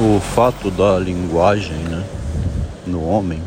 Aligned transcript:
O 0.00 0.18
fato 0.18 0.72
da 0.72 0.98
linguagem 0.98 1.76
né, 1.76 2.04
no 2.84 3.08
homem 3.08 3.40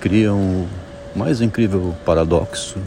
cria 0.00 0.32
um 0.32 0.66
mais 1.14 1.42
incrível 1.42 1.94
paradoxo 2.02 2.78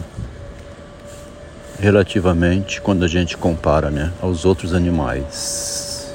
relativamente 1.80 2.82
quando 2.82 3.06
a 3.06 3.08
gente 3.08 3.38
compara 3.38 3.92
né, 3.92 4.12
aos 4.20 4.46
outros 4.46 4.74
animais. 4.74 6.12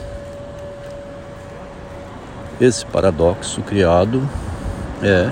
Esse 2.60 2.84
paradoxo 2.84 3.62
criado 3.62 4.28
é 5.04 5.30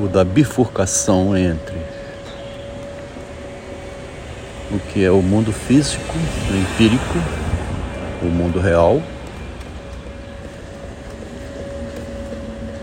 o 0.00 0.06
da 0.06 0.22
bifurcação 0.22 1.36
entre 1.36 1.91
o 4.72 4.78
que 4.78 5.04
é 5.04 5.10
o 5.10 5.22
mundo 5.22 5.52
físico, 5.52 6.14
o 6.50 6.56
empírico, 6.56 7.18
o 8.22 8.26
mundo 8.26 8.58
real, 8.58 9.02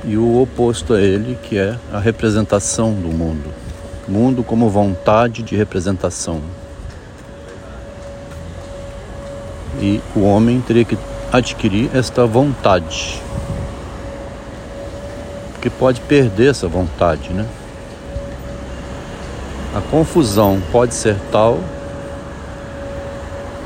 e 0.06 0.18
o 0.18 0.42
oposto 0.42 0.94
a 0.94 1.02
ele, 1.02 1.38
que 1.44 1.58
é 1.58 1.78
a 1.92 2.00
representação 2.00 2.94
do 2.94 3.10
mundo. 3.10 3.52
Mundo 4.08 4.44
como 4.44 4.70
vontade 4.70 5.44
de 5.44 5.56
representação. 5.56 6.42
E 9.80 10.02
o 10.16 10.22
homem 10.22 10.62
teria 10.62 10.84
que 10.84 10.98
adquirir 11.32 11.92
esta 11.96 12.26
vontade. 12.26 13.22
Porque 15.54 15.70
pode 15.70 16.02
perder 16.02 16.52
essa 16.52 16.68
vontade, 16.68 17.30
né? 17.32 17.46
A 19.76 19.82
confusão 19.82 20.60
pode 20.72 20.96
ser 20.96 21.16
tal 21.32 21.60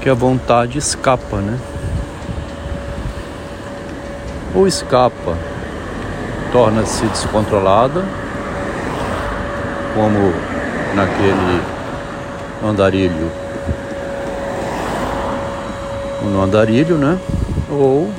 que 0.03 0.09
a 0.09 0.13
vontade 0.13 0.77
escapa, 0.77 1.37
né? 1.37 1.57
Ou 4.53 4.67
escapa, 4.67 5.37
torna-se 6.51 7.05
descontrolada, 7.05 8.03
como 9.95 10.33
naquele 10.93 11.61
andarilho, 12.61 13.31
no 16.23 16.41
andarilho, 16.41 16.97
né? 16.97 17.17
Ou 17.71 18.11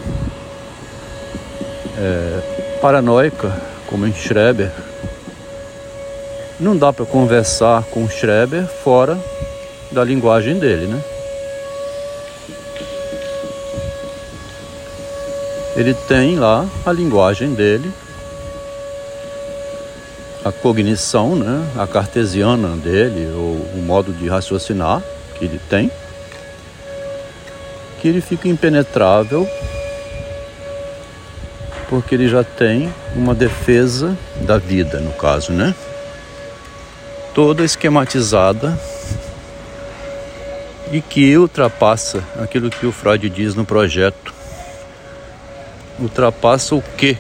é, 1.98 2.78
paranoica, 2.80 3.52
como 3.86 4.06
em 4.06 4.14
Schreber. 4.14 4.70
Não 6.58 6.74
dá 6.74 6.94
para 6.94 7.04
conversar 7.04 7.82
com 7.90 8.08
Schreber 8.08 8.64
fora 8.82 9.18
da 9.92 10.02
linguagem 10.02 10.58
dele, 10.58 10.86
né? 10.86 11.13
Ele 15.76 15.92
tem 15.92 16.38
lá 16.38 16.66
a 16.86 16.92
linguagem 16.92 17.54
dele, 17.54 17.90
a 20.44 20.52
cognição, 20.52 21.34
né, 21.34 21.66
a 21.76 21.86
cartesiana 21.86 22.76
dele, 22.76 23.32
ou 23.34 23.56
o 23.74 23.82
modo 23.84 24.12
de 24.12 24.28
raciocinar 24.28 25.02
que 25.36 25.44
ele 25.44 25.60
tem, 25.68 25.90
que 28.00 28.08
ele 28.08 28.20
fica 28.20 28.48
impenetrável 28.48 29.48
porque 31.88 32.14
ele 32.14 32.28
já 32.28 32.42
tem 32.42 32.92
uma 33.14 33.34
defesa 33.34 34.16
da 34.42 34.58
vida, 34.58 34.98
no 35.00 35.12
caso, 35.12 35.52
né? 35.52 35.74
Toda 37.34 37.64
esquematizada 37.64 38.78
e 40.92 41.00
que 41.00 41.36
ultrapassa 41.36 42.22
aquilo 42.38 42.70
que 42.70 42.84
o 42.84 42.92
Freud 42.92 43.28
diz 43.30 43.54
no 43.54 43.64
projeto 43.64 44.33
ultrapassa 45.98 46.74
o 46.74 46.82
que? 46.82 47.16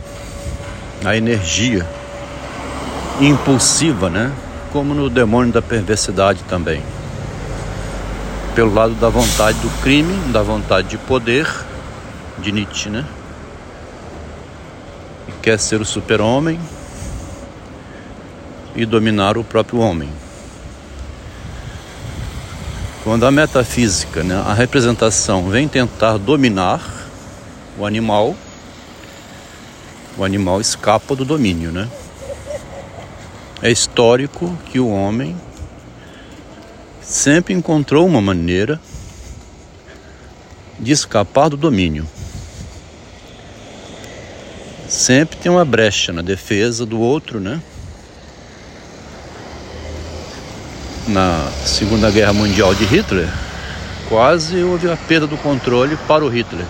A 1.04 1.16
energia 1.16 1.86
impulsiva, 3.20 4.10
né? 4.10 4.32
Como 4.72 4.94
no 4.94 5.08
demônio 5.08 5.52
da 5.52 5.62
perversidade 5.62 6.42
também. 6.44 6.82
Pelo 8.54 8.72
lado 8.72 8.94
da 8.94 9.08
vontade 9.08 9.58
do 9.58 9.70
crime, 9.82 10.14
da 10.32 10.42
vontade 10.42 10.88
de 10.88 10.98
poder, 10.98 11.48
de 12.38 12.52
Nietzsche, 12.52 12.88
né? 12.88 13.04
E 15.28 15.32
quer 15.42 15.58
ser 15.58 15.80
o 15.80 15.84
super-homem 15.84 16.58
e 18.74 18.84
dominar 18.84 19.36
o 19.38 19.44
próprio 19.44 19.78
homem. 19.80 20.08
Quando 23.04 23.26
a 23.26 23.30
metafísica, 23.30 24.22
né, 24.22 24.42
a 24.46 24.54
representação 24.54 25.48
vem 25.50 25.68
tentar 25.68 26.16
dominar 26.16 26.80
o 27.78 27.84
animal, 27.84 28.34
o 30.16 30.24
animal 30.24 30.60
escapa 30.60 31.16
do 31.16 31.24
domínio, 31.24 31.72
né? 31.72 31.88
É 33.62 33.70
histórico 33.70 34.56
que 34.66 34.78
o 34.78 34.88
homem 34.88 35.34
sempre 37.00 37.54
encontrou 37.54 38.06
uma 38.06 38.20
maneira 38.20 38.80
de 40.78 40.92
escapar 40.92 41.48
do 41.48 41.56
domínio. 41.56 42.06
Sempre 44.88 45.38
tem 45.38 45.50
uma 45.50 45.64
brecha 45.64 46.12
na 46.12 46.22
defesa 46.22 46.84
do 46.84 47.00
outro, 47.00 47.40
né? 47.40 47.60
Na 51.08 51.50
Segunda 51.64 52.10
Guerra 52.10 52.32
Mundial 52.32 52.74
de 52.74 52.84
Hitler, 52.84 53.28
quase 54.08 54.62
houve 54.62 54.90
a 54.90 54.96
perda 54.96 55.26
do 55.26 55.36
controle 55.36 55.96
para 56.06 56.24
o 56.24 56.28
Hitler 56.28 56.66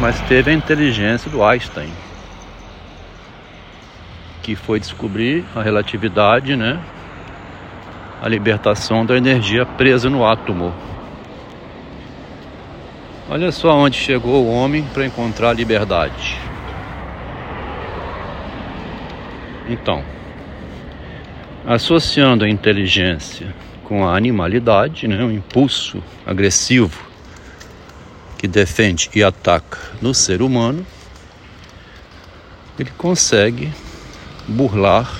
mas 0.00 0.18
teve 0.22 0.50
a 0.50 0.54
inteligência 0.54 1.30
do 1.30 1.44
Einstein, 1.44 1.92
que 4.42 4.56
foi 4.56 4.80
descobrir 4.80 5.44
a 5.54 5.60
relatividade, 5.60 6.56
né? 6.56 6.80
A 8.22 8.26
libertação 8.26 9.04
da 9.04 9.14
energia 9.16 9.66
presa 9.66 10.08
no 10.08 10.26
átomo. 10.26 10.72
Olha 13.28 13.52
só 13.52 13.76
onde 13.76 13.96
chegou 13.96 14.46
o 14.46 14.50
homem 14.50 14.82
para 14.94 15.04
encontrar 15.04 15.50
a 15.50 15.52
liberdade. 15.52 16.36
Então, 19.68 20.02
associando 21.66 22.44
a 22.44 22.48
inteligência 22.48 23.54
com 23.84 24.08
a 24.08 24.16
animalidade, 24.16 25.06
né, 25.06 25.22
um 25.22 25.30
impulso 25.30 26.02
agressivo 26.26 27.09
que 28.40 28.48
defende 28.48 29.10
e 29.14 29.22
ataca 29.22 29.76
no 30.00 30.14
ser 30.14 30.40
humano, 30.40 30.86
ele 32.78 32.90
consegue 32.96 33.70
burlar 34.48 35.12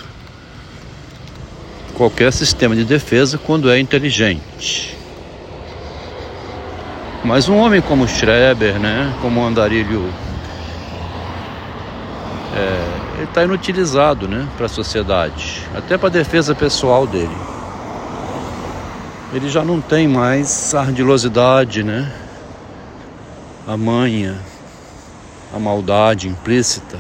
qualquer 1.92 2.32
sistema 2.32 2.74
de 2.74 2.82
defesa 2.82 3.36
quando 3.36 3.70
é 3.70 3.78
inteligente. 3.78 4.96
Mas 7.22 7.46
um 7.46 7.58
homem 7.58 7.82
como 7.82 8.08
Schreber, 8.08 8.80
né, 8.80 9.14
como 9.20 9.44
Andarilho, 9.44 10.10
é, 12.56 13.16
ele 13.16 13.24
está 13.24 13.44
inutilizado 13.44 14.26
né, 14.26 14.48
para 14.56 14.64
a 14.64 14.68
sociedade, 14.70 15.60
até 15.76 15.98
para 15.98 16.08
a 16.08 16.12
defesa 16.12 16.54
pessoal 16.54 17.06
dele. 17.06 17.36
Ele 19.34 19.50
já 19.50 19.62
não 19.62 19.78
tem 19.78 20.08
mais 20.08 20.74
ardilosidade, 20.74 21.84
né? 21.84 22.10
A 23.70 23.76
manha, 23.76 24.36
a 25.54 25.58
maldade 25.60 26.26
implícita, 26.26 26.98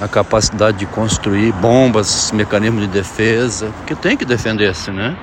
a 0.00 0.08
capacidade 0.08 0.78
de 0.78 0.86
construir 0.86 1.52
bombas, 1.52 2.32
mecanismos 2.32 2.80
de 2.80 2.88
defesa, 2.88 3.70
porque 3.76 3.94
tem 3.94 4.16
que 4.16 4.24
defender-se, 4.24 4.90
né? 4.90 5.14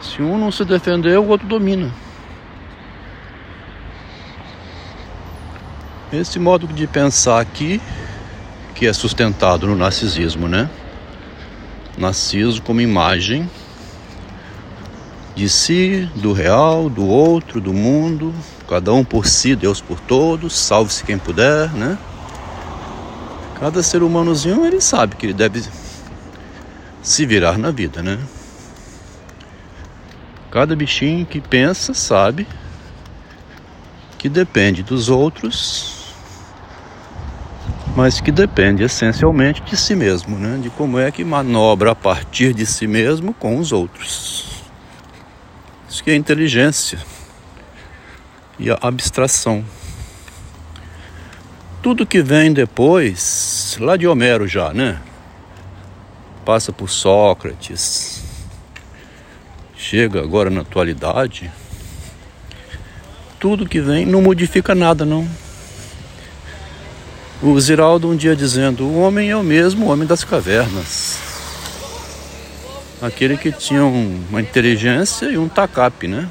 Se 0.00 0.22
um 0.22 0.38
não 0.38 0.52
se 0.52 0.64
defender, 0.64 1.18
o 1.18 1.26
outro 1.26 1.48
domina. 1.48 1.92
Esse 6.12 6.38
modo 6.38 6.68
de 6.68 6.86
pensar 6.86 7.40
aqui, 7.40 7.82
que 8.76 8.86
é 8.86 8.92
sustentado 8.92 9.66
no 9.66 9.74
narcisismo, 9.74 10.46
né? 10.46 10.70
Narciso 11.98 12.62
como 12.62 12.80
imagem 12.80 13.50
de 15.34 15.48
si, 15.48 16.08
do 16.14 16.32
real, 16.32 16.88
do 16.88 17.04
outro, 17.06 17.60
do 17.60 17.72
mundo, 17.72 18.32
cada 18.68 18.92
um 18.92 19.04
por 19.04 19.26
si, 19.26 19.56
Deus 19.56 19.80
por 19.80 19.98
todos, 19.98 20.54
salve-se 20.54 21.02
quem 21.02 21.18
puder, 21.18 21.72
né? 21.72 21.98
Cada 23.58 23.82
ser 23.82 24.02
humanozinho 24.02 24.64
ele 24.64 24.80
sabe 24.80 25.16
que 25.16 25.26
ele 25.26 25.32
deve 25.32 25.62
se 27.02 27.26
virar 27.26 27.58
na 27.58 27.70
vida, 27.70 28.02
né? 28.02 28.18
Cada 30.50 30.76
bichinho 30.76 31.26
que 31.26 31.40
pensa 31.40 31.92
sabe 31.94 32.46
que 34.18 34.28
depende 34.28 34.82
dos 34.82 35.08
outros, 35.08 36.14
mas 37.96 38.20
que 38.20 38.30
depende 38.30 38.84
essencialmente 38.84 39.60
de 39.62 39.76
si 39.76 39.96
mesmo, 39.96 40.38
né? 40.38 40.58
De 40.62 40.70
como 40.70 40.98
é 40.98 41.10
que 41.10 41.24
manobra 41.24 41.90
a 41.90 41.94
partir 41.94 42.54
de 42.54 42.64
si 42.64 42.86
mesmo 42.86 43.34
com 43.34 43.58
os 43.58 43.72
outros. 43.72 44.43
Isso 45.94 46.02
que 46.02 46.10
é 46.10 46.16
inteligência 46.16 46.98
e 48.58 48.68
a 48.68 48.76
abstração. 48.82 49.64
Tudo 51.80 52.04
que 52.04 52.20
vem 52.20 52.52
depois, 52.52 53.76
lá 53.80 53.96
de 53.96 54.04
Homero 54.04 54.48
já, 54.48 54.74
né? 54.74 55.00
Passa 56.44 56.72
por 56.72 56.90
Sócrates, 56.90 58.24
chega 59.76 60.20
agora 60.20 60.50
na 60.50 60.62
atualidade, 60.62 61.48
tudo 63.38 63.64
que 63.64 63.80
vem 63.80 64.04
não 64.04 64.20
modifica 64.20 64.74
nada, 64.74 65.04
não. 65.04 65.28
O 67.40 67.60
Ziraldo 67.60 68.10
um 68.10 68.16
dia 68.16 68.34
dizendo: 68.34 68.84
o 68.84 68.98
homem 68.98 69.30
é 69.30 69.36
o 69.36 69.44
mesmo 69.44 69.86
homem 69.86 70.08
das 70.08 70.24
cavernas. 70.24 71.33
Aquele 73.04 73.36
que 73.36 73.52
tinha 73.52 73.84
uma 73.84 74.40
inteligência 74.40 75.26
e 75.26 75.36
um 75.36 75.46
tacape, 75.46 76.08
né? 76.08 76.26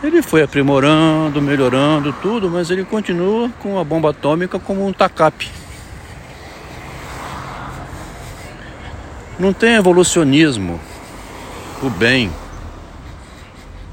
Ele 0.00 0.22
foi 0.22 0.44
aprimorando, 0.44 1.42
melhorando 1.42 2.12
tudo, 2.22 2.48
mas 2.48 2.70
ele 2.70 2.84
continua 2.84 3.50
com 3.58 3.80
a 3.80 3.82
bomba 3.82 4.10
atômica 4.10 4.60
como 4.60 4.86
um 4.86 4.92
tacape. 4.92 5.50
Não 9.40 9.52
tem 9.52 9.74
evolucionismo, 9.74 10.80
o 11.82 11.90
bem, 11.90 12.30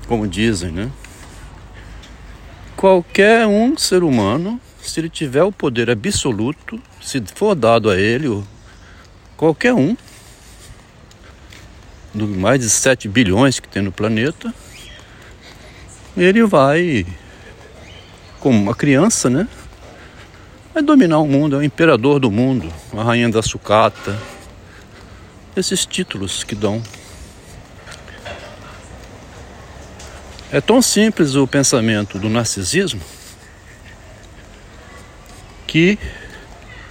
como 0.08 0.28
dizem, 0.28 0.72
né? 0.72 0.92
Qualquer 2.78 3.48
um 3.48 3.76
ser 3.76 4.04
humano, 4.04 4.62
se 4.80 5.00
ele 5.00 5.10
tiver 5.10 5.42
o 5.42 5.52
poder 5.52 5.90
absoluto, 5.90 6.80
se 7.02 7.20
for 7.34 7.56
dado 7.56 7.90
a 7.90 7.98
ele, 7.98 8.44
qualquer 9.36 9.74
um, 9.74 9.98
dos 12.14 12.30
mais 12.30 12.60
de 12.60 12.70
7 12.70 13.08
bilhões 13.10 13.60
que 13.60 13.68
tem 13.68 13.82
no 13.82 13.92
planeta, 13.92 14.54
ele 16.16 16.44
vai, 16.46 17.06
como 18.40 18.62
uma 18.62 18.76
criança, 18.76 19.30
né? 19.30 19.48
Vai 20.74 20.84
dominar 20.84 21.20
o 21.20 21.28
mundo, 21.28 21.56
é 21.56 21.60
o 21.60 21.64
imperador 21.64 22.20
do 22.20 22.30
mundo, 22.30 22.72
a 22.96 23.04
rainha 23.04 23.30
da 23.30 23.42
sucata. 23.42 24.18
Esses 25.56 25.86
títulos 25.86 26.44
que 26.44 26.56
dão. 26.56 26.82
É 30.52 30.62
tão 30.62 30.82
simples 30.82 31.36
o 31.36 31.48
pensamento 31.48 32.20
do 32.20 32.30
narcisismo 32.30 33.02
que, 35.66 35.98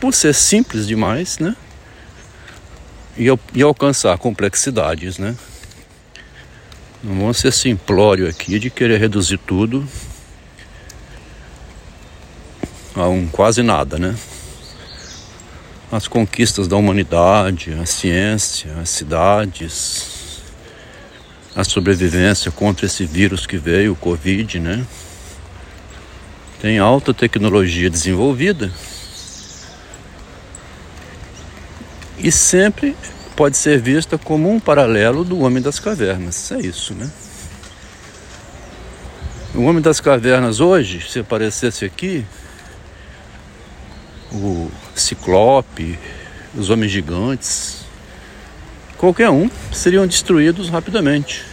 por 0.00 0.12
ser 0.12 0.34
simples 0.34 0.86
demais, 0.86 1.38
né? 1.38 1.54
E, 3.16 3.26
e 3.54 3.62
alcançar 3.62 4.16
complexidades, 4.16 5.18
né? 5.18 5.36
Não 7.02 7.16
vamos 7.16 7.38
ser 7.38 7.52
simplório 7.52 8.28
aqui 8.28 8.58
de 8.58 8.70
querer 8.70 8.98
reduzir 8.98 9.38
tudo 9.38 9.86
a 12.94 13.08
um 13.08 13.26
quase 13.26 13.62
nada, 13.62 13.98
né? 13.98 14.16
As 15.90 16.06
conquistas 16.08 16.68
da 16.68 16.76
humanidade, 16.76 17.72
a 17.74 17.84
ciência, 17.84 18.72
as 18.80 18.88
cidades, 18.88 20.40
a 21.54 21.64
sobrevivência 21.64 22.50
contra 22.50 22.86
esse 22.86 23.04
vírus 23.04 23.46
que 23.46 23.58
veio, 23.58 23.92
o 23.92 23.96
Covid, 23.96 24.58
né? 24.58 24.86
Tem 26.60 26.78
alta 26.78 27.12
tecnologia 27.12 27.90
desenvolvida 27.90 28.72
e 32.22 32.30
sempre 32.30 32.96
pode 33.34 33.56
ser 33.56 33.80
vista 33.80 34.16
como 34.16 34.50
um 34.50 34.60
paralelo 34.60 35.24
do 35.24 35.40
Homem 35.40 35.62
das 35.62 35.80
Cavernas. 35.80 36.52
É 36.52 36.60
isso, 36.60 36.94
né? 36.94 37.10
O 39.54 39.62
Homem 39.64 39.82
das 39.82 40.00
Cavernas 40.00 40.60
hoje, 40.60 41.04
se 41.06 41.18
aparecesse 41.18 41.84
aqui, 41.84 42.24
o 44.30 44.70
Ciclope, 44.94 45.98
os 46.54 46.70
Homens 46.70 46.92
Gigantes, 46.92 47.84
qualquer 48.96 49.28
um 49.28 49.50
seriam 49.72 50.06
destruídos 50.06 50.68
rapidamente. 50.68 51.44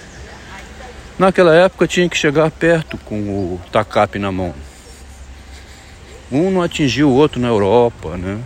Naquela 1.18 1.54
época 1.54 1.88
tinha 1.88 2.08
que 2.08 2.16
chegar 2.16 2.50
perto 2.52 2.98
com 3.00 3.16
o 3.16 3.62
tacape 3.72 4.20
na 4.20 4.32
mão. 4.32 4.54
Um 6.32 6.52
não 6.52 6.62
atingiu 6.62 7.10
o 7.10 7.14
outro 7.14 7.42
na 7.42 7.48
Europa, 7.48 8.16
né? 8.16 8.40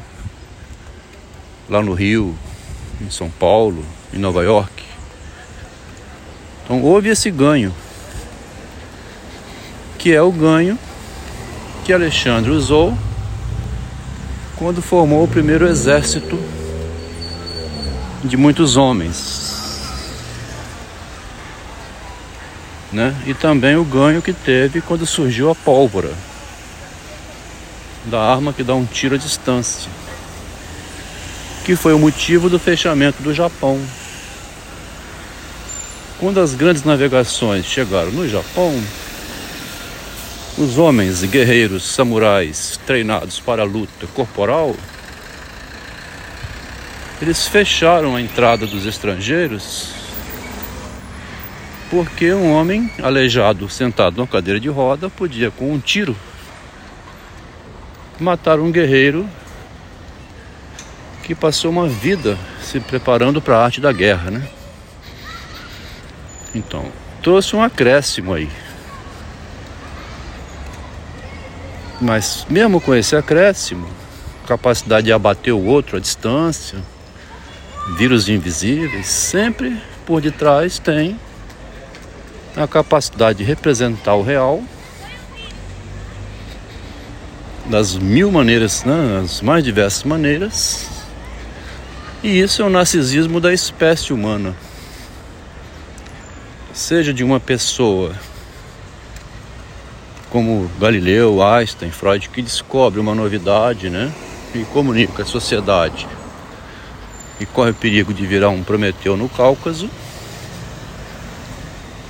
Lá 1.73 1.81
no 1.81 1.93
Rio, 1.93 2.37
em 3.01 3.09
São 3.09 3.31
Paulo, 3.31 3.83
em 4.13 4.19
Nova 4.19 4.43
York. 4.43 4.83
Então 6.63 6.83
houve 6.83 7.09
esse 7.09 7.31
ganho, 7.31 7.73
que 9.97 10.13
é 10.13 10.21
o 10.21 10.31
ganho 10.31 10.77
que 11.83 11.91
Alexandre 11.91 12.51
usou 12.51 12.95
quando 14.55 14.83
formou 14.83 15.23
o 15.23 15.27
primeiro 15.27 15.67
exército 15.67 16.39
de 18.23 18.37
muitos 18.37 18.77
homens. 18.77 19.81
Né? 22.91 23.15
E 23.25 23.33
também 23.33 23.77
o 23.77 23.83
ganho 23.83 24.21
que 24.21 24.31
teve 24.31 24.79
quando 24.79 25.07
surgiu 25.07 25.49
a 25.49 25.55
pólvora 25.55 26.13
da 28.05 28.21
arma 28.21 28.53
que 28.53 28.63
dá 28.63 28.75
um 28.75 28.85
tiro 28.85 29.15
à 29.15 29.17
distância 29.17 29.89
que 31.63 31.75
foi 31.75 31.93
o 31.93 31.99
motivo 31.99 32.49
do 32.49 32.59
fechamento 32.59 33.23
do 33.23 33.33
Japão. 33.33 33.79
Quando 36.19 36.39
as 36.39 36.53
grandes 36.53 36.83
navegações 36.83 37.65
chegaram 37.65 38.11
no 38.11 38.27
Japão, 38.27 38.81
os 40.57 40.77
homens 40.77 41.23
guerreiros 41.23 41.83
samurais 41.83 42.79
treinados 42.85 43.39
para 43.39 43.63
a 43.63 43.65
luta 43.65 44.07
corporal, 44.13 44.75
eles 47.21 47.47
fecharam 47.47 48.15
a 48.15 48.21
entrada 48.21 48.67
dos 48.67 48.85
estrangeiros 48.85 50.03
porque 51.89 52.33
um 52.33 52.51
homem 52.51 52.91
aleijado 53.03 53.69
sentado 53.69 54.17
numa 54.17 54.27
cadeira 54.27 54.59
de 54.59 54.67
roda 54.67 55.11
podia 55.11 55.51
com 55.51 55.71
um 55.71 55.79
tiro 55.79 56.15
matar 58.19 58.59
um 58.59 58.71
guerreiro 58.71 59.29
que 61.23 61.33
passou 61.33 61.71
uma 61.71 61.87
vida 61.87 62.37
se 62.61 62.79
preparando 62.79 63.41
para 63.41 63.57
a 63.57 63.63
arte 63.63 63.79
da 63.79 63.91
guerra, 63.91 64.29
né? 64.29 64.47
Então, 66.53 66.85
trouxe 67.21 67.55
um 67.55 67.63
acréscimo 67.63 68.33
aí. 68.33 68.49
Mas 71.99 72.45
mesmo 72.49 72.81
com 72.81 72.93
esse 72.93 73.15
acréscimo, 73.15 73.87
capacidade 74.45 75.05
de 75.05 75.13
abater 75.13 75.53
o 75.53 75.65
outro 75.65 75.95
à 75.95 75.99
distância, 75.99 76.77
vírus 77.97 78.27
invisíveis, 78.27 79.07
sempre 79.07 79.81
por 80.05 80.21
detrás 80.21 80.77
tem 80.77 81.17
a 82.55 82.67
capacidade 82.67 83.39
de 83.39 83.43
representar 83.45 84.15
o 84.15 84.21
real 84.21 84.61
das 87.65 87.95
mil 87.95 88.29
maneiras, 88.29 88.83
né, 88.83 89.21
as 89.23 89.41
mais 89.41 89.63
diversas 89.63 90.03
maneiras, 90.03 90.92
e 92.23 92.39
isso 92.39 92.61
é 92.61 92.65
o 92.65 92.69
narcisismo 92.69 93.41
da 93.41 93.53
espécie 93.53 94.13
humana. 94.13 94.55
Seja 96.73 97.13
de 97.13 97.21
uma 97.21 97.39
pessoa 97.39 98.13
como 100.29 100.71
Galileu, 100.79 101.43
Einstein, 101.43 101.91
Freud, 101.91 102.29
que 102.29 102.41
descobre 102.41 102.99
uma 102.99 103.13
novidade, 103.13 103.89
né? 103.89 104.11
E 104.55 104.63
comunica 104.65 105.23
à 105.23 105.25
sociedade 105.25 106.07
e 107.39 107.45
corre 107.45 107.71
o 107.71 107.75
perigo 107.75 108.13
de 108.13 108.25
virar 108.25 108.49
um 108.49 108.63
Prometeu 108.63 109.17
no 109.17 109.27
Cáucaso, 109.27 109.89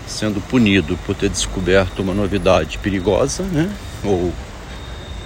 sendo 0.06 0.40
punido 0.42 0.96
por 1.06 1.16
ter 1.16 1.30
descoberto 1.30 2.00
uma 2.00 2.14
novidade 2.14 2.78
perigosa, 2.78 3.44
né? 3.44 3.70
Ou 4.04 4.32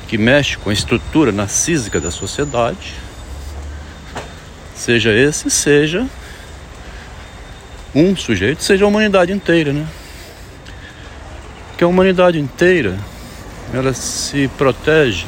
que 0.08 0.18
mexe 0.18 0.58
com 0.58 0.70
a 0.70 0.74
estrutura 0.74 1.34
narcísica 1.34 2.00
da 2.00 2.10
sociedade 2.10 3.07
Seja 4.78 5.12
esse, 5.12 5.50
seja 5.50 6.08
um 7.96 8.16
sujeito, 8.16 8.64
seja 8.64 8.86
a 8.86 8.88
humanidade 8.88 9.34
inteira, 9.34 9.74
né? 9.74 9.88
Que 11.76 11.84
a 11.84 11.88
humanidade 11.88 12.40
inteira, 12.40 12.96
ela 13.74 13.92
se 13.92 14.48
protege 14.50 15.26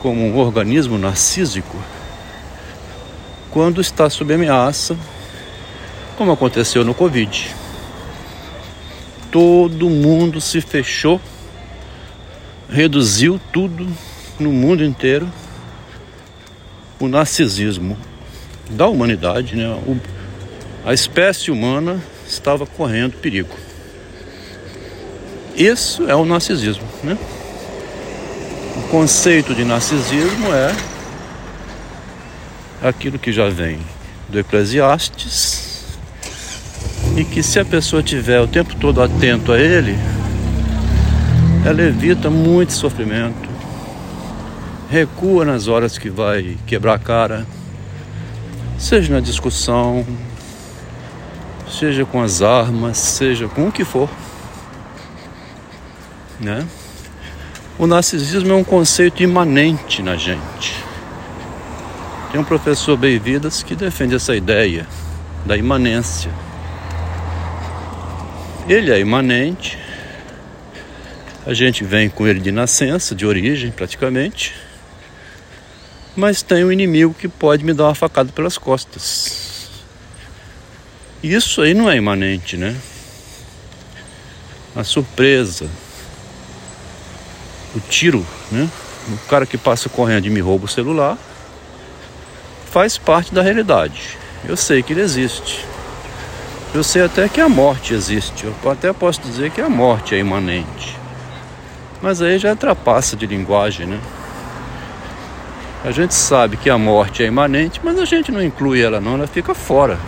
como 0.00 0.26
um 0.26 0.36
organismo 0.36 0.98
narcísico 0.98 1.74
quando 3.50 3.80
está 3.80 4.10
sob 4.10 4.34
ameaça, 4.34 4.94
como 6.18 6.30
aconteceu 6.30 6.84
no 6.84 6.92
Covid. 6.92 7.50
Todo 9.30 9.88
mundo 9.88 10.38
se 10.38 10.60
fechou, 10.60 11.18
reduziu 12.68 13.40
tudo 13.50 13.88
no 14.38 14.52
mundo 14.52 14.84
inteiro. 14.84 15.26
O 17.00 17.08
narcisismo 17.08 17.96
da 18.70 18.86
humanidade, 18.88 19.56
né? 19.56 19.68
O, 19.86 19.98
a 20.84 20.92
espécie 20.92 21.50
humana 21.50 22.02
estava 22.26 22.66
correndo 22.66 23.16
perigo. 23.18 23.54
Isso 25.56 26.08
é 26.08 26.14
o 26.14 26.24
narcisismo, 26.24 26.84
né? 27.02 27.16
O 28.76 28.88
conceito 28.88 29.54
de 29.54 29.64
narcisismo 29.64 30.52
é 30.52 30.74
aquilo 32.82 33.18
que 33.18 33.32
já 33.32 33.48
vem 33.48 33.78
do 34.28 34.38
Eclesiastes 34.38 35.96
e 37.16 37.24
que 37.24 37.42
se 37.42 37.60
a 37.60 37.64
pessoa 37.64 38.02
tiver 38.02 38.40
o 38.40 38.48
tempo 38.48 38.74
todo 38.76 39.00
atento 39.00 39.52
a 39.52 39.58
ele, 39.58 39.96
ela 41.64 41.82
evita 41.82 42.28
muito 42.28 42.72
sofrimento, 42.72 43.48
recua 44.90 45.44
nas 45.44 45.68
horas 45.68 45.96
que 45.96 46.10
vai 46.10 46.58
quebrar 46.66 46.94
a 46.94 46.98
cara, 46.98 47.46
seja 48.84 49.14
na 49.14 49.20
discussão, 49.20 50.06
seja 51.70 52.04
com 52.04 52.20
as 52.20 52.42
armas, 52.42 52.98
seja 52.98 53.48
com 53.48 53.68
o 53.68 53.72
que 53.72 53.82
for, 53.82 54.10
né? 56.38 56.66
O 57.78 57.86
narcisismo 57.86 58.52
é 58.52 58.54
um 58.54 58.62
conceito 58.62 59.22
imanente 59.22 60.02
na 60.02 60.16
gente. 60.16 60.76
Tem 62.30 62.38
um 62.38 62.44
professor 62.44 62.94
Bem-Vidas 62.98 63.62
que 63.62 63.74
defende 63.74 64.16
essa 64.16 64.36
ideia 64.36 64.86
da 65.46 65.56
imanência. 65.56 66.30
Ele 68.68 68.92
é 68.92 69.00
imanente, 69.00 69.78
a 71.46 71.54
gente 71.54 71.82
vem 71.84 72.10
com 72.10 72.26
ele 72.26 72.38
de 72.38 72.52
nascença, 72.52 73.14
de 73.14 73.24
origem 73.24 73.70
praticamente, 73.70 74.54
mas 76.16 76.42
tem 76.42 76.64
um 76.64 76.72
inimigo 76.72 77.14
que 77.14 77.28
pode 77.28 77.64
me 77.64 77.72
dar 77.72 77.84
uma 77.84 77.94
facada 77.94 78.32
pelas 78.32 78.56
costas. 78.56 79.68
Isso 81.22 81.62
aí 81.62 81.74
não 81.74 81.90
é 81.90 81.96
imanente, 81.96 82.56
né? 82.56 82.76
A 84.76 84.84
surpresa, 84.84 85.68
o 87.74 87.80
tiro, 87.80 88.26
né? 88.50 88.68
O 89.08 89.28
cara 89.28 89.46
que 89.46 89.58
passa 89.58 89.88
correndo 89.88 90.26
e 90.26 90.30
me 90.30 90.40
rouba 90.40 90.66
o 90.66 90.68
celular 90.68 91.18
faz 92.70 92.98
parte 92.98 93.32
da 93.32 93.40
realidade. 93.40 94.18
Eu 94.46 94.56
sei 94.56 94.82
que 94.82 94.92
ele 94.92 95.00
existe. 95.00 95.64
Eu 96.74 96.82
sei 96.82 97.02
até 97.02 97.28
que 97.28 97.40
a 97.40 97.48
morte 97.48 97.94
existe. 97.94 98.44
Eu 98.44 98.70
até 98.70 98.92
posso 98.92 99.20
dizer 99.22 99.50
que 99.50 99.60
a 99.60 99.68
morte 99.68 100.14
é 100.14 100.18
imanente. 100.18 100.96
Mas 102.02 102.20
aí 102.20 102.36
já 102.38 102.50
ultrapassa 102.50 103.16
de 103.16 103.26
linguagem, 103.26 103.86
né? 103.86 104.00
A 105.84 105.90
gente 105.90 106.14
sabe 106.14 106.56
que 106.56 106.70
a 106.70 106.78
morte 106.78 107.22
é 107.22 107.26
imanente, 107.26 107.80
mas 107.84 107.98
a 107.98 108.06
gente 108.06 108.32
não 108.32 108.42
inclui 108.42 108.80
ela 108.80 109.00
não, 109.00 109.14
ela 109.14 109.26
fica 109.26 109.54
fora. 109.54 109.98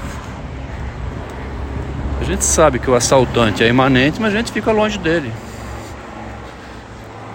A 2.18 2.24
gente 2.24 2.44
sabe 2.44 2.78
que 2.78 2.90
o 2.90 2.94
assaltante 2.94 3.62
é 3.62 3.68
imanente, 3.68 4.20
mas 4.20 4.34
a 4.34 4.38
gente 4.38 4.50
fica 4.50 4.72
longe 4.72 4.98
dele. 4.98 5.30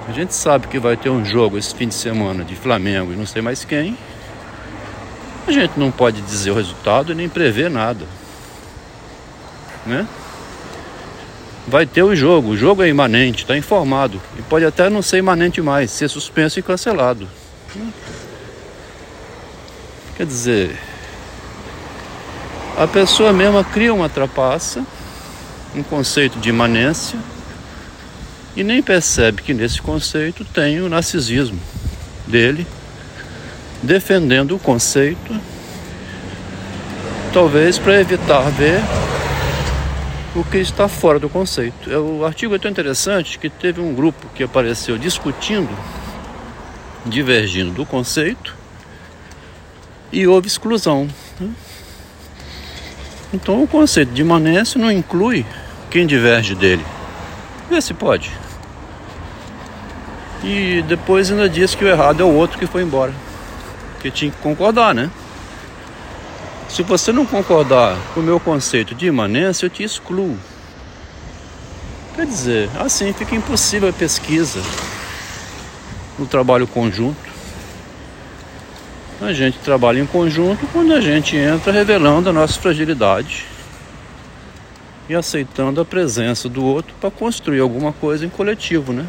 A 0.09 0.11
gente 0.11 0.33
sabe 0.33 0.67
que 0.67 0.79
vai 0.79 0.97
ter 0.97 1.09
um 1.09 1.23
jogo 1.23 1.57
esse 1.57 1.73
fim 1.73 1.87
de 1.87 1.93
semana 1.93 2.43
de 2.43 2.55
Flamengo 2.55 3.13
e 3.13 3.15
não 3.15 3.27
sei 3.27 3.41
mais 3.41 3.63
quem. 3.63 3.95
A 5.47 5.51
gente 5.51 5.79
não 5.79 5.91
pode 5.91 6.19
dizer 6.21 6.49
o 6.51 6.55
resultado 6.55 7.13
nem 7.13 7.29
prever 7.29 7.69
nada. 7.69 8.05
Né? 9.85 10.07
vai 11.67 11.85
ter 11.85 12.03
o 12.03 12.15
jogo. 12.15 12.49
O 12.49 12.57
jogo 12.57 12.83
é 12.83 12.89
imanente, 12.89 13.43
está 13.43 13.57
informado. 13.57 14.21
E 14.37 14.41
pode 14.41 14.65
até 14.65 14.89
não 14.89 15.01
ser 15.01 15.17
imanente 15.17 15.61
mais, 15.61 15.91
ser 15.91 16.09
suspenso 16.09 16.59
e 16.59 16.61
cancelado. 16.61 17.27
Quer 20.15 20.25
dizer, 20.25 20.77
a 22.77 22.87
pessoa 22.87 23.31
mesma 23.31 23.63
cria 23.63 23.93
uma 23.93 24.09
trapaça, 24.09 24.85
um 25.75 25.83
conceito 25.83 26.39
de 26.39 26.49
imanência, 26.49 27.17
e 28.55 28.63
nem 28.63 28.81
percebe 28.81 29.41
que 29.41 29.53
nesse 29.53 29.81
conceito 29.81 30.43
tem 30.43 30.81
o 30.81 30.89
narcisismo 30.89 31.59
dele, 32.27 32.67
defendendo 33.81 34.55
o 34.55 34.59
conceito, 34.59 35.39
talvez 37.33 37.79
para 37.79 37.99
evitar 37.99 38.41
ver 38.51 38.81
o 40.35 40.43
que 40.43 40.57
está 40.57 40.87
fora 40.87 41.19
do 41.19 41.29
conceito. 41.29 41.91
É, 41.91 41.97
o 41.97 42.25
artigo 42.25 42.55
é 42.55 42.59
tão 42.59 42.71
interessante 42.71 43.37
que 43.39 43.49
teve 43.49 43.81
um 43.81 43.93
grupo 43.93 44.27
que 44.35 44.43
apareceu 44.43 44.97
discutindo, 44.97 45.69
divergindo 47.05 47.71
do 47.71 47.85
conceito, 47.85 48.60
e 50.11 50.27
houve 50.27 50.47
exclusão. 50.47 51.07
Né? 51.39 51.49
Então 53.33 53.63
o 53.63 53.67
conceito 53.67 54.11
de 54.11 54.21
imanência 54.21 54.79
não 54.79 54.91
inclui 54.91 55.45
quem 55.89 56.05
diverge 56.05 56.53
dele. 56.55 56.85
Vê 57.69 57.81
se 57.81 57.93
pode. 57.93 58.31
E 60.43 60.83
depois 60.87 61.31
ainda 61.31 61.47
diz 61.47 61.75
que 61.75 61.85
o 61.85 61.87
errado 61.87 62.21
é 62.21 62.25
o 62.25 62.33
outro 62.33 62.57
que 62.57 62.67
foi 62.67 62.81
embora. 62.81 63.13
Que 64.01 64.09
tinha 64.09 64.31
que 64.31 64.37
concordar, 64.37 64.93
né? 64.93 65.09
Se 66.67 66.83
você 66.83 67.11
não 67.11 67.25
concordar 67.25 67.97
com 68.13 68.21
o 68.21 68.23
meu 68.23 68.39
conceito 68.39 68.95
de 68.95 69.05
imanência, 69.05 69.65
eu 69.65 69.69
te 69.69 69.83
excluo. 69.83 70.37
Quer 72.15 72.25
dizer, 72.25 72.69
assim 72.79 73.13
fica 73.13 73.35
impossível 73.35 73.89
a 73.89 73.93
pesquisa 73.93 74.61
no 76.17 76.25
trabalho 76.25 76.67
conjunto. 76.67 77.30
A 79.21 79.33
gente 79.33 79.59
trabalha 79.59 79.99
em 79.99 80.05
conjunto 80.05 80.65
quando 80.73 80.93
a 80.93 80.99
gente 80.99 81.37
entra 81.37 81.71
revelando 81.71 82.29
a 82.29 82.33
nossa 82.33 82.59
fragilidade 82.59 83.45
e 85.07 85.13
aceitando 85.13 85.79
a 85.79 85.85
presença 85.85 86.49
do 86.49 86.65
outro 86.65 86.95
para 86.99 87.11
construir 87.11 87.59
alguma 87.59 87.93
coisa 87.93 88.25
em 88.25 88.29
coletivo, 88.29 88.91
né? 88.91 89.05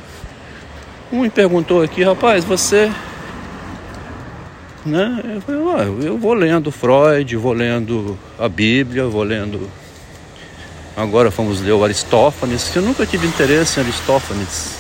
Um 1.10 1.22
me 1.22 1.30
perguntou 1.30 1.82
aqui, 1.82 2.02
rapaz, 2.02 2.44
você 2.44 2.92
né? 4.84 5.22
Eu, 5.34 5.40
falei, 5.40 6.06
eu 6.06 6.18
vou 6.18 6.34
lendo 6.34 6.70
Freud, 6.70 7.36
vou 7.36 7.52
lendo 7.52 8.18
a 8.38 8.48
Bíblia, 8.48 9.06
vou 9.06 9.22
lendo. 9.22 9.70
Agora 10.94 11.30
vamos 11.30 11.62
ler 11.62 11.72
o 11.72 11.82
Aristófanes, 11.82 12.74
eu 12.76 12.82
nunca 12.82 13.06
tive 13.06 13.26
interesse 13.26 13.80
em 13.80 13.82
Aristófanes. 13.82 14.76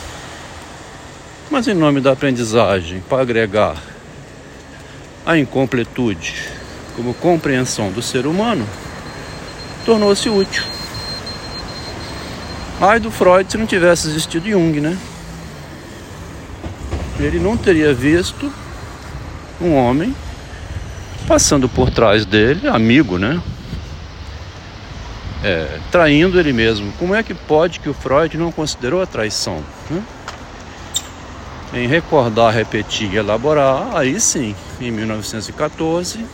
Mas 1.50 1.68
em 1.68 1.74
nome 1.74 2.00
da 2.00 2.12
aprendizagem, 2.12 3.02
para 3.08 3.22
agregar 3.22 3.76
a 5.24 5.38
incompletude 5.38 6.62
como 6.96 7.14
compreensão 7.14 7.90
do 7.90 8.02
ser 8.02 8.26
humano, 8.26 8.66
tornou-se 9.84 10.28
útil. 10.28 10.62
Ai 12.80 12.98
do 12.98 13.10
Freud 13.10 13.50
se 13.50 13.56
não 13.56 13.66
tivesse 13.66 14.08
existido 14.08 14.48
Jung, 14.48 14.80
né? 14.80 14.96
Ele 17.18 17.38
não 17.38 17.56
teria 17.56 17.94
visto 17.94 18.52
um 19.60 19.74
homem 19.74 20.14
passando 21.26 21.68
por 21.68 21.90
trás 21.90 22.26
dele, 22.26 22.66
amigo, 22.66 23.18
né? 23.18 23.40
É, 25.44 25.78
traindo 25.90 26.38
ele 26.38 26.52
mesmo. 26.52 26.92
Como 26.98 27.14
é 27.14 27.22
que 27.22 27.34
pode 27.34 27.80
que 27.80 27.88
o 27.88 27.94
Freud 27.94 28.36
não 28.36 28.52
considerou 28.52 29.02
a 29.02 29.06
traição? 29.06 29.62
Né? 29.90 30.02
Em 31.72 31.86
recordar, 31.86 32.52
repetir 32.52 33.12
e 33.12 33.16
elaborar, 33.16 33.96
aí 33.96 34.20
sim, 34.20 34.54
em 34.78 34.90
1914, 34.90 36.26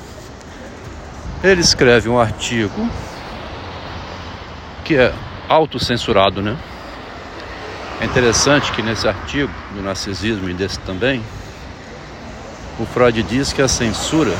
ele 1.45 1.61
escreve 1.61 2.09
um 2.09 2.19
artigo 2.19 2.91
que 4.85 4.97
é 4.97 5.15
autocensurado, 5.49 6.43
né? 6.43 6.57
É 8.01 8.05
interessante 8.05 8.73
que 8.73 8.83
nesse 8.83 9.07
artigo 9.07 9.53
do 9.75 9.83
narcisismo 9.83 10.51
e 10.51 10.55
desse 10.55 10.81
também, 10.81 11.23
o 12.81 12.87
Freud 12.87 13.23
diz 13.23 13.53
que 13.53 13.63
a 13.63 13.69
censura 13.69 14.33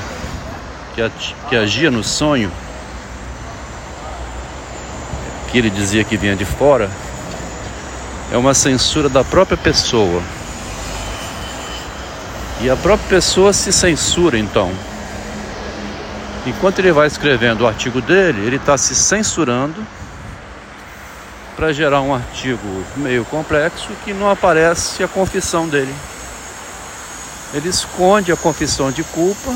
que, 0.95 1.11
que 1.49 1.57
agia 1.57 1.91
no 1.91 2.03
sonho, 2.03 2.51
que 5.51 5.59
ele 5.59 5.71
dizia 5.71 6.03
que 6.03 6.17
vinha 6.17 6.35
de 6.35 6.45
fora, 6.45 6.91
é 8.33 8.37
uma 8.37 8.53
censura 8.53 9.09
da 9.09 9.23
própria 9.23 9.57
pessoa. 9.57 10.23
E 12.61 12.69
a 12.69 12.77
própria 12.77 13.09
pessoa 13.09 13.53
se 13.53 13.73
censura 13.73 14.39
então. 14.39 14.73
Enquanto 16.47 16.81
ele 16.81 16.91
vai 16.91 17.07
escrevendo 17.07 17.63
o 17.63 17.67
artigo 17.67 18.01
dele, 18.01 18.47
ele 18.47 18.57
está 18.57 18.77
se 18.77 18.95
censurando 18.95 19.87
para 21.55 21.73
gerar 21.73 22.01
um 22.01 22.15
artigo 22.15 22.85
meio 22.97 23.25
complexo 23.25 23.89
que 24.05 24.13
não 24.13 24.31
aparece 24.31 25.03
a 25.03 25.09
confissão 25.09 25.69
dele. 25.69 25.95
Ele 27.55 27.69
esconde 27.69 28.33
a 28.33 28.37
confissão 28.37 28.91
de 28.91 29.03
culpa 29.05 29.55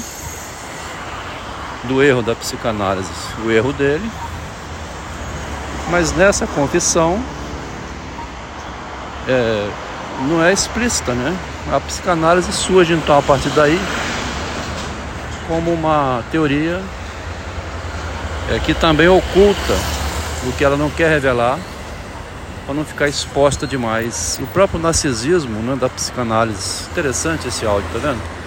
do 1.84 2.02
erro 2.02 2.22
da 2.22 2.34
psicanálise, 2.34 3.10
o 3.44 3.50
erro 3.50 3.72
dele, 3.72 4.10
mas 5.90 6.12
nessa 6.12 6.46
confissão 6.46 7.22
é, 9.28 9.70
não 10.28 10.42
é 10.42 10.52
explícita, 10.52 11.12
né? 11.12 11.36
A 11.70 11.80
psicanálise 11.80 12.52
surge 12.52 12.92
então 12.92 13.18
a 13.18 13.22
partir 13.22 13.50
daí 13.50 13.78
como 15.46 15.72
uma 15.72 16.22
teoria 16.30 16.80
é 18.50 18.58
que 18.58 18.74
também 18.74 19.08
oculta 19.08 19.74
o 20.46 20.52
que 20.52 20.64
ela 20.64 20.76
não 20.76 20.90
quer 20.90 21.08
revelar 21.08 21.58
para 22.66 22.74
não 22.74 22.84
ficar 22.84 23.08
exposta 23.08 23.66
demais. 23.66 24.38
O 24.42 24.46
próprio 24.48 24.80
narcisismo 24.80 25.60
né, 25.60 25.76
da 25.76 25.88
psicanálise, 25.88 26.84
interessante 26.90 27.48
esse 27.48 27.66
áudio, 27.66 27.88
tá 27.92 27.98
vendo? 27.98 28.41